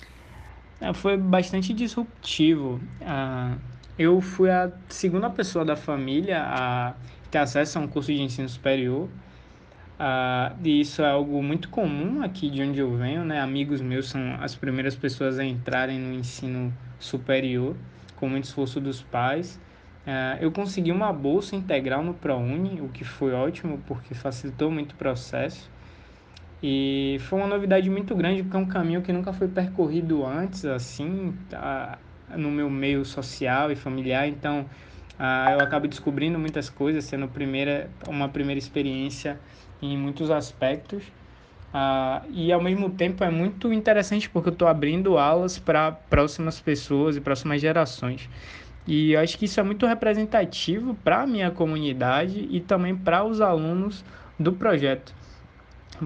É, 0.79 0.93
foi 0.93 1.17
bastante 1.17 1.73
disruptivo. 1.73 2.79
Ah, 3.01 3.57
eu 3.99 4.21
fui 4.21 4.49
a 4.49 4.71
segunda 4.87 5.29
pessoa 5.29 5.65
da 5.65 5.75
família 5.75 6.43
a 6.43 6.93
ter 7.29 7.39
acesso 7.39 7.79
a 7.79 7.81
um 7.81 7.87
curso 7.87 8.13
de 8.13 8.21
ensino 8.21 8.47
superior. 8.47 9.09
Ah, 9.99 10.55
e 10.63 10.79
isso 10.81 11.01
é 11.01 11.09
algo 11.09 11.41
muito 11.41 11.69
comum 11.69 12.21
aqui 12.21 12.49
de 12.51 12.61
onde 12.61 12.79
eu 12.79 12.95
venho, 12.95 13.25
né? 13.25 13.39
Amigos 13.41 13.81
meus 13.81 14.09
são 14.09 14.35
as 14.41 14.55
primeiras 14.55 14.95
pessoas 14.95 15.39
a 15.39 15.43
entrarem 15.45 15.99
no 15.99 16.13
ensino 16.13 16.77
superior, 16.99 17.75
com 18.15 18.29
muito 18.29 18.43
esforço 18.45 18.79
dos 18.79 19.01
pais. 19.03 19.59
Ah, 20.05 20.37
eu 20.39 20.51
consegui 20.51 20.91
uma 20.91 21.11
bolsa 21.11 21.55
integral 21.55 22.03
no 22.03 22.13
ProUni, 22.13 22.79
o 22.81 22.89
que 22.89 23.03
foi 23.03 23.33
ótimo, 23.33 23.81
porque 23.87 24.13
facilitou 24.13 24.69
muito 24.71 24.91
o 24.93 24.95
processo. 24.95 25.71
E 26.61 27.17
foi 27.21 27.39
uma 27.39 27.47
novidade 27.47 27.89
muito 27.89 28.15
grande, 28.15 28.41
porque 28.43 28.57
é 28.57 28.59
um 28.59 28.67
caminho 28.67 29.01
que 29.01 29.13
nunca 29.13 29.31
foi 29.31 29.47
percorrido 29.47 30.25
antes, 30.25 30.65
assim, 30.65 31.33
tá, 31.47 31.99
no 32.35 32.49
meu 32.51 32.69
meio 32.69 33.05
social 33.05 33.71
e 33.71 33.75
familiar. 33.75 34.27
Então, 34.27 34.69
Uh, 35.19 35.49
eu 35.53 35.61
acabo 35.61 35.87
descobrindo 35.87 36.37
muitas 36.37 36.69
coisas, 36.69 37.03
sendo 37.05 37.27
primeira, 37.27 37.91
uma 38.05 38.29
primeira 38.29 38.59
experiência 38.59 39.41
em 39.81 39.97
muitos 39.97 40.31
aspectos. 40.31 41.03
Uh, 41.67 42.25
e 42.31 42.51
ao 42.51 42.61
mesmo 42.61 42.89
tempo 42.89 43.23
é 43.23 43.29
muito 43.29 43.71
interessante 43.71 44.29
porque 44.29 44.49
eu 44.49 44.53
estou 44.53 44.67
abrindo 44.67 45.17
aulas 45.17 45.59
para 45.59 45.91
próximas 45.91 46.59
pessoas 46.59 47.15
e 47.15 47.21
próximas 47.21 47.61
gerações. 47.61 48.29
E 48.87 49.11
eu 49.11 49.19
acho 49.19 49.37
que 49.37 49.45
isso 49.45 49.59
é 49.59 49.63
muito 49.63 49.85
representativo 49.85 50.95
para 51.03 51.23
a 51.23 51.27
minha 51.27 51.51
comunidade 51.51 52.47
e 52.49 52.61
também 52.61 52.95
para 52.95 53.23
os 53.25 53.41
alunos 53.41 54.03
do 54.39 54.53
projeto. 54.53 55.13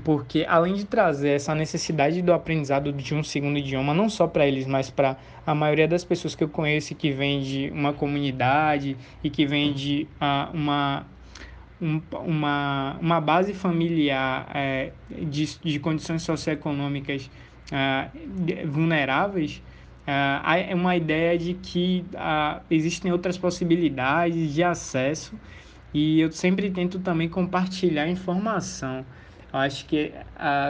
Porque 0.04 0.46
além 0.48 0.74
de 0.74 0.86
trazer 0.86 1.30
essa 1.32 1.54
necessidade 1.54 2.22
do 2.22 2.34
aprendizado 2.34 2.92
de 2.92 3.14
um 3.14 3.24
segundo 3.24 3.58
idioma, 3.60 3.94
não 3.94 4.10
só 4.10 4.26
para 4.26 4.48
eles, 4.48 4.66
mas 4.66 4.90
para 4.90 5.18
a 5.46 5.54
maioria 5.54 5.88
das 5.88 6.04
pessoas 6.04 6.34
que 6.34 6.44
eu 6.44 6.50
conheço 6.50 6.96
que 6.96 7.12
vem 7.12 7.42
de 7.42 7.70
uma 7.72 7.94
comunidade 7.94 8.98
e 9.24 9.30
que 9.30 9.46
vem 9.46 9.74
de 9.74 10.08
uh, 10.16 10.56
uma 10.56 11.06
um, 11.82 12.02
uma, 12.14 12.98
uma 13.02 13.20
base 13.20 13.54
familiar 13.54 14.48
é, 14.54 14.92
de, 15.10 15.60
de 15.60 15.80
condições 15.80 16.22
socioeconômicas 16.22 17.30
uh, 17.72 18.68
vulneráveis, 18.68 19.64
uh, 20.08 20.42
há 20.44 20.76
uma 20.76 20.96
ideia 20.96 21.38
de 21.38 21.56
que 21.56 22.06
existem 22.70 23.12
outras 23.12 23.38
possibilidades 23.38 24.54
de 24.54 24.64
acesso 24.64 25.38
e 25.94 26.22
eu 26.22 26.32
sempre 26.32 26.70
tento 26.70 27.00
também 27.00 27.28
compartilhar 27.28 28.08
informação. 28.08 29.06
Eu 29.52 29.60
acho 29.60 29.86
que 29.86 30.14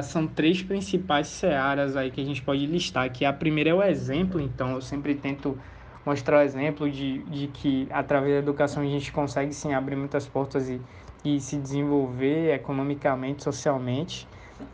são 0.01 0.25
três 0.25 0.63
principais 0.63 1.27
searas 1.27 1.95
aí 1.95 2.09
que 2.09 2.19
a 2.19 2.25
gente 2.25 2.41
pode 2.41 2.65
listar, 2.65 3.11
que 3.11 3.23
a 3.23 3.31
primeira 3.31 3.69
é 3.69 3.73
o 3.75 3.83
exemplo, 3.83 4.41
então 4.41 4.71
eu 4.71 4.81
sempre 4.81 5.13
tento 5.13 5.55
mostrar 6.05 6.39
o 6.39 6.41
exemplo 6.41 6.89
de, 6.89 7.19
de 7.23 7.47
que 7.47 7.87
através 7.91 8.33
da 8.33 8.39
educação 8.39 8.83
a 8.83 8.85
gente 8.85 9.11
consegue 9.11 9.53
sim 9.53 9.73
abrir 9.73 9.95
muitas 9.95 10.27
portas 10.27 10.69
e 10.69 10.81
e 11.23 11.39
se 11.39 11.57
desenvolver 11.57 12.53
economicamente, 12.53 13.43
socialmente. 13.43 14.27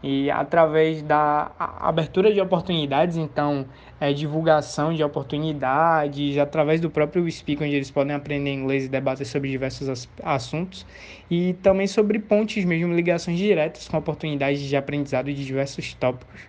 E 0.04 0.30
através 0.30 1.02
da 1.02 1.50
abertura 1.58 2.34
de 2.34 2.42
oportunidades, 2.42 3.16
então, 3.16 3.66
é, 4.02 4.12
divulgação 4.12 4.94
de 4.94 5.02
oportunidades, 5.02 6.38
através 6.38 6.82
do 6.82 6.90
próprio 6.90 7.30
Speak, 7.32 7.64
onde 7.64 7.74
eles 7.74 7.90
podem 7.90 8.14
aprender 8.14 8.52
inglês 8.52 8.86
e 8.86 8.90
debater 8.90 9.26
sobre 9.26 9.50
diversos 9.50 10.10
assuntos, 10.24 10.86
e 11.32 11.54
também 11.64 11.88
sobre 11.88 12.20
pontes 12.20 12.66
mesmo, 12.66 12.94
ligações 12.94 13.38
diretas 13.38 13.88
com 13.88 13.98
oportunidades 13.98 14.60
de 14.60 14.76
aprendizado 14.76 15.28
de 15.34 15.46
diversos 15.46 15.94
tópicos. 15.94 16.42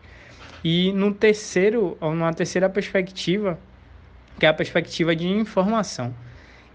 E 0.65 0.93
no 0.93 1.15
terceiro, 1.15 1.97
ou 2.01 2.13
numa 2.13 2.35
terceira 2.35 2.69
perspectiva, 2.69 3.57
que 4.39 4.47
é 4.47 4.49
a 4.49 4.55
perspectiva 4.55 5.15
de 5.15 5.27
informação. 5.27 6.15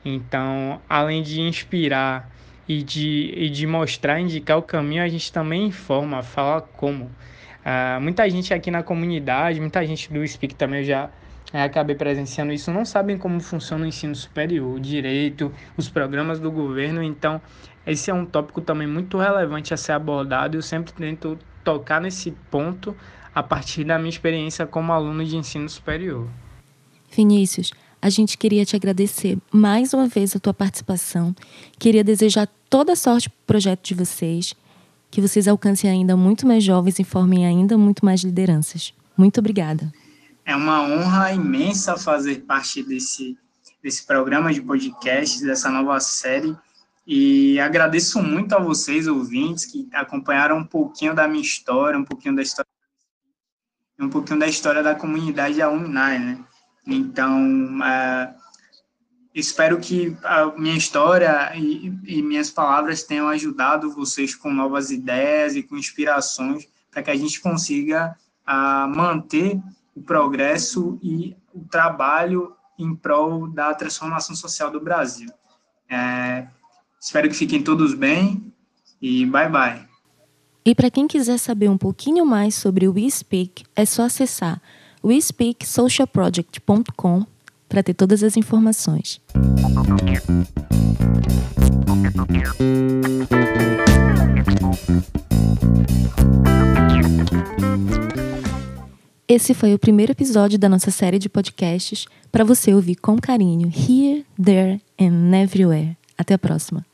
Então, 0.03 0.82
além 0.89 1.24
de 1.24 1.41
inspirar 1.41 2.29
e 2.67 2.84
de, 2.84 3.34
e 3.36 3.50
de 3.50 3.65
mostrar, 3.65 4.20
indicar 4.20 4.58
o 4.58 4.62
caminho, 4.62 5.03
a 5.03 5.08
gente 5.08 5.32
também 5.32 5.67
informa, 5.67 6.22
fala 6.22 6.62
como. 6.62 7.05
Uh, 7.05 8.01
muita 8.01 8.29
gente 8.29 8.53
aqui 8.53 8.70
na 8.70 8.84
comunidade, 8.84 9.62
muita 9.62 9.86
gente 9.86 10.12
do 10.12 10.27
Speak 10.27 10.53
também 10.55 10.79
eu 10.79 10.86
já 10.86 11.10
é, 11.53 11.63
acabei 11.63 11.96
presenciando 11.96 12.51
isso, 12.51 12.72
não 12.72 12.84
sabem 12.84 13.17
como 13.17 13.39
funciona 13.39 13.86
o 13.86 13.88
ensino 13.88 14.13
superior, 14.13 14.75
o 14.75 14.79
direito, 14.79 15.50
os 15.77 15.88
programas 15.88 16.41
do 16.41 16.51
governo, 16.51 17.01
então 17.01 17.41
esse 17.88 18.12
é 18.12 18.13
um 18.13 18.25
tópico 18.25 18.60
também 18.60 18.88
muito 18.88 19.17
relevante 19.17 19.74
a 19.74 19.77
ser 19.77 19.93
abordado 19.93 20.58
eu 20.58 20.62
sempre 20.62 20.91
tento 20.91 21.39
tocar 21.63 22.02
nesse 22.02 22.32
ponto 22.52 22.95
a 23.34 23.41
partir 23.41 23.84
da 23.84 23.97
minha 23.97 24.10
experiência 24.10 24.65
como 24.65 24.91
aluno 24.91 25.23
de 25.23 25.38
ensino 25.38 25.69
superior. 25.69 26.28
Vinícius, 27.15 27.71
a 28.02 28.10
gente 28.10 28.38
queria 28.38 28.65
te 28.65 28.76
agradecer 28.76 29.38
mais 29.52 29.93
uma 29.93 30.08
vez 30.08 30.36
a 30.36 30.39
tua 30.39 30.54
participação. 30.54 31.34
Queria 31.80 32.04
desejar 32.04 32.49
toda 32.69 32.95
sorte 32.95 33.30
para 33.30 33.38
o 33.38 33.47
projeto 33.47 33.86
de 33.86 33.93
vocês, 33.93 34.54
que 35.10 35.21
vocês 35.21 35.47
alcancem 35.47 35.89
ainda 35.89 36.17
muito 36.17 36.45
mais 36.45 36.63
jovens 36.63 36.99
e 36.99 37.04
formem 37.04 37.45
ainda 37.45 37.78
muito 37.78 38.04
mais 38.04 38.21
lideranças. 38.21 38.93
Muito 39.15 39.39
obrigada. 39.39 39.93
É 40.45 40.56
uma 40.56 40.82
honra 40.82 41.32
imensa 41.32 41.95
fazer 41.95 42.41
parte 42.41 42.84
desse, 42.84 43.38
desse 43.82 44.06
programa 44.06 44.52
de 44.52 44.62
podcast, 44.62 45.41
dessa 45.45 45.69
nova 45.69 45.99
série. 45.99 46.54
E 47.08 47.60
agradeço 47.60 48.21
muito 48.21 48.54
a 48.54 48.60
vocês, 48.60 49.08
ouvintes, 49.08 49.65
que 49.65 49.88
acompanharam 49.93 50.58
um 50.58 50.65
pouquinho 50.65 51.13
da 51.13 51.28
minha 51.28 51.41
história, 51.41 51.97
um 51.97 52.04
pouquinho 52.04 52.36
da 52.36 52.41
história, 52.41 52.67
um 53.99 54.10
pouquinho 54.10 54.39
da 54.39 54.47
história 54.47 54.84
da 54.84 54.95
comunidade 54.95 55.62
alumni, 55.62 55.89
né? 56.19 56.39
Então, 56.86 57.84
é, 57.84 58.34
espero 59.34 59.80
que 59.80 60.15
a 60.24 60.48
minha 60.58 60.76
história 60.76 61.52
e, 61.56 61.93
e, 62.06 62.22
minhas 62.22 62.50
palavras 62.52 63.04
tenham 63.04 63.28
ajudado 63.28 63.91
vocês 63.91 64.36
com 64.36 64.52
novas 64.52 64.91
ideias 64.91 65.56
e 65.56 65.63
com 65.63 65.78
inspirações 65.78 66.67
para 66.91 67.02
que 67.02 67.12
a 67.12 67.15
gente 67.15 67.41
consiga 67.41 68.15
a, 68.46 68.88
manter 68.88 69.60
o 69.96 70.02
progresso 70.02 71.00
e 71.02 71.36
o 71.54 71.62
trabalho 71.65 72.56
em 72.78 72.96
prol 72.96 73.48
da 73.48 73.74
transformação 73.74 74.36
social 74.36 74.69
do 74.69 74.82
Brasil. 74.82 75.30
É, 75.89 76.48
espero 77.00 77.30
que 77.30 77.36
fiquem 77.36 77.63
todos 77.63 77.93
bem 77.93 78.52
e 79.02 79.26
bye 79.26 79.50
bye. 79.50 79.88
E 80.65 80.74
para 80.74 80.89
quem 80.89 81.08
quiser 81.08 81.38
saber 81.38 81.69
um 81.69 81.78
pouquinho 81.78 82.26
mais 82.26 82.56
sobre 82.56 82.88
o 82.88 82.93
WeSpeak, 82.93 83.65
é 83.76 83.86
só 83.86 84.04
acessar 84.04 84.62
WeSpeakSocialProject.com 85.03 87.25
para 87.67 87.83
ter 87.83 87.93
todas 87.93 88.23
as 88.23 88.37
informações. 88.37 89.19
Esse 99.27 99.53
foi 99.53 99.73
o 99.73 99.79
primeiro 99.79 100.11
episódio 100.11 100.59
da 100.59 100.69
nossa 100.69 100.91
série 100.91 101.17
de 101.17 101.27
podcasts 101.27 102.05
para 102.31 102.43
você 102.43 102.71
ouvir 102.73 102.95
com 102.95 103.19
carinho 103.19 103.69
Here, 103.69 104.25
There 104.41 104.79
and 104.99 105.35
Everywhere. 105.35 105.97
Até 106.17 106.35
a 106.35 106.37
próxima. 106.37 106.85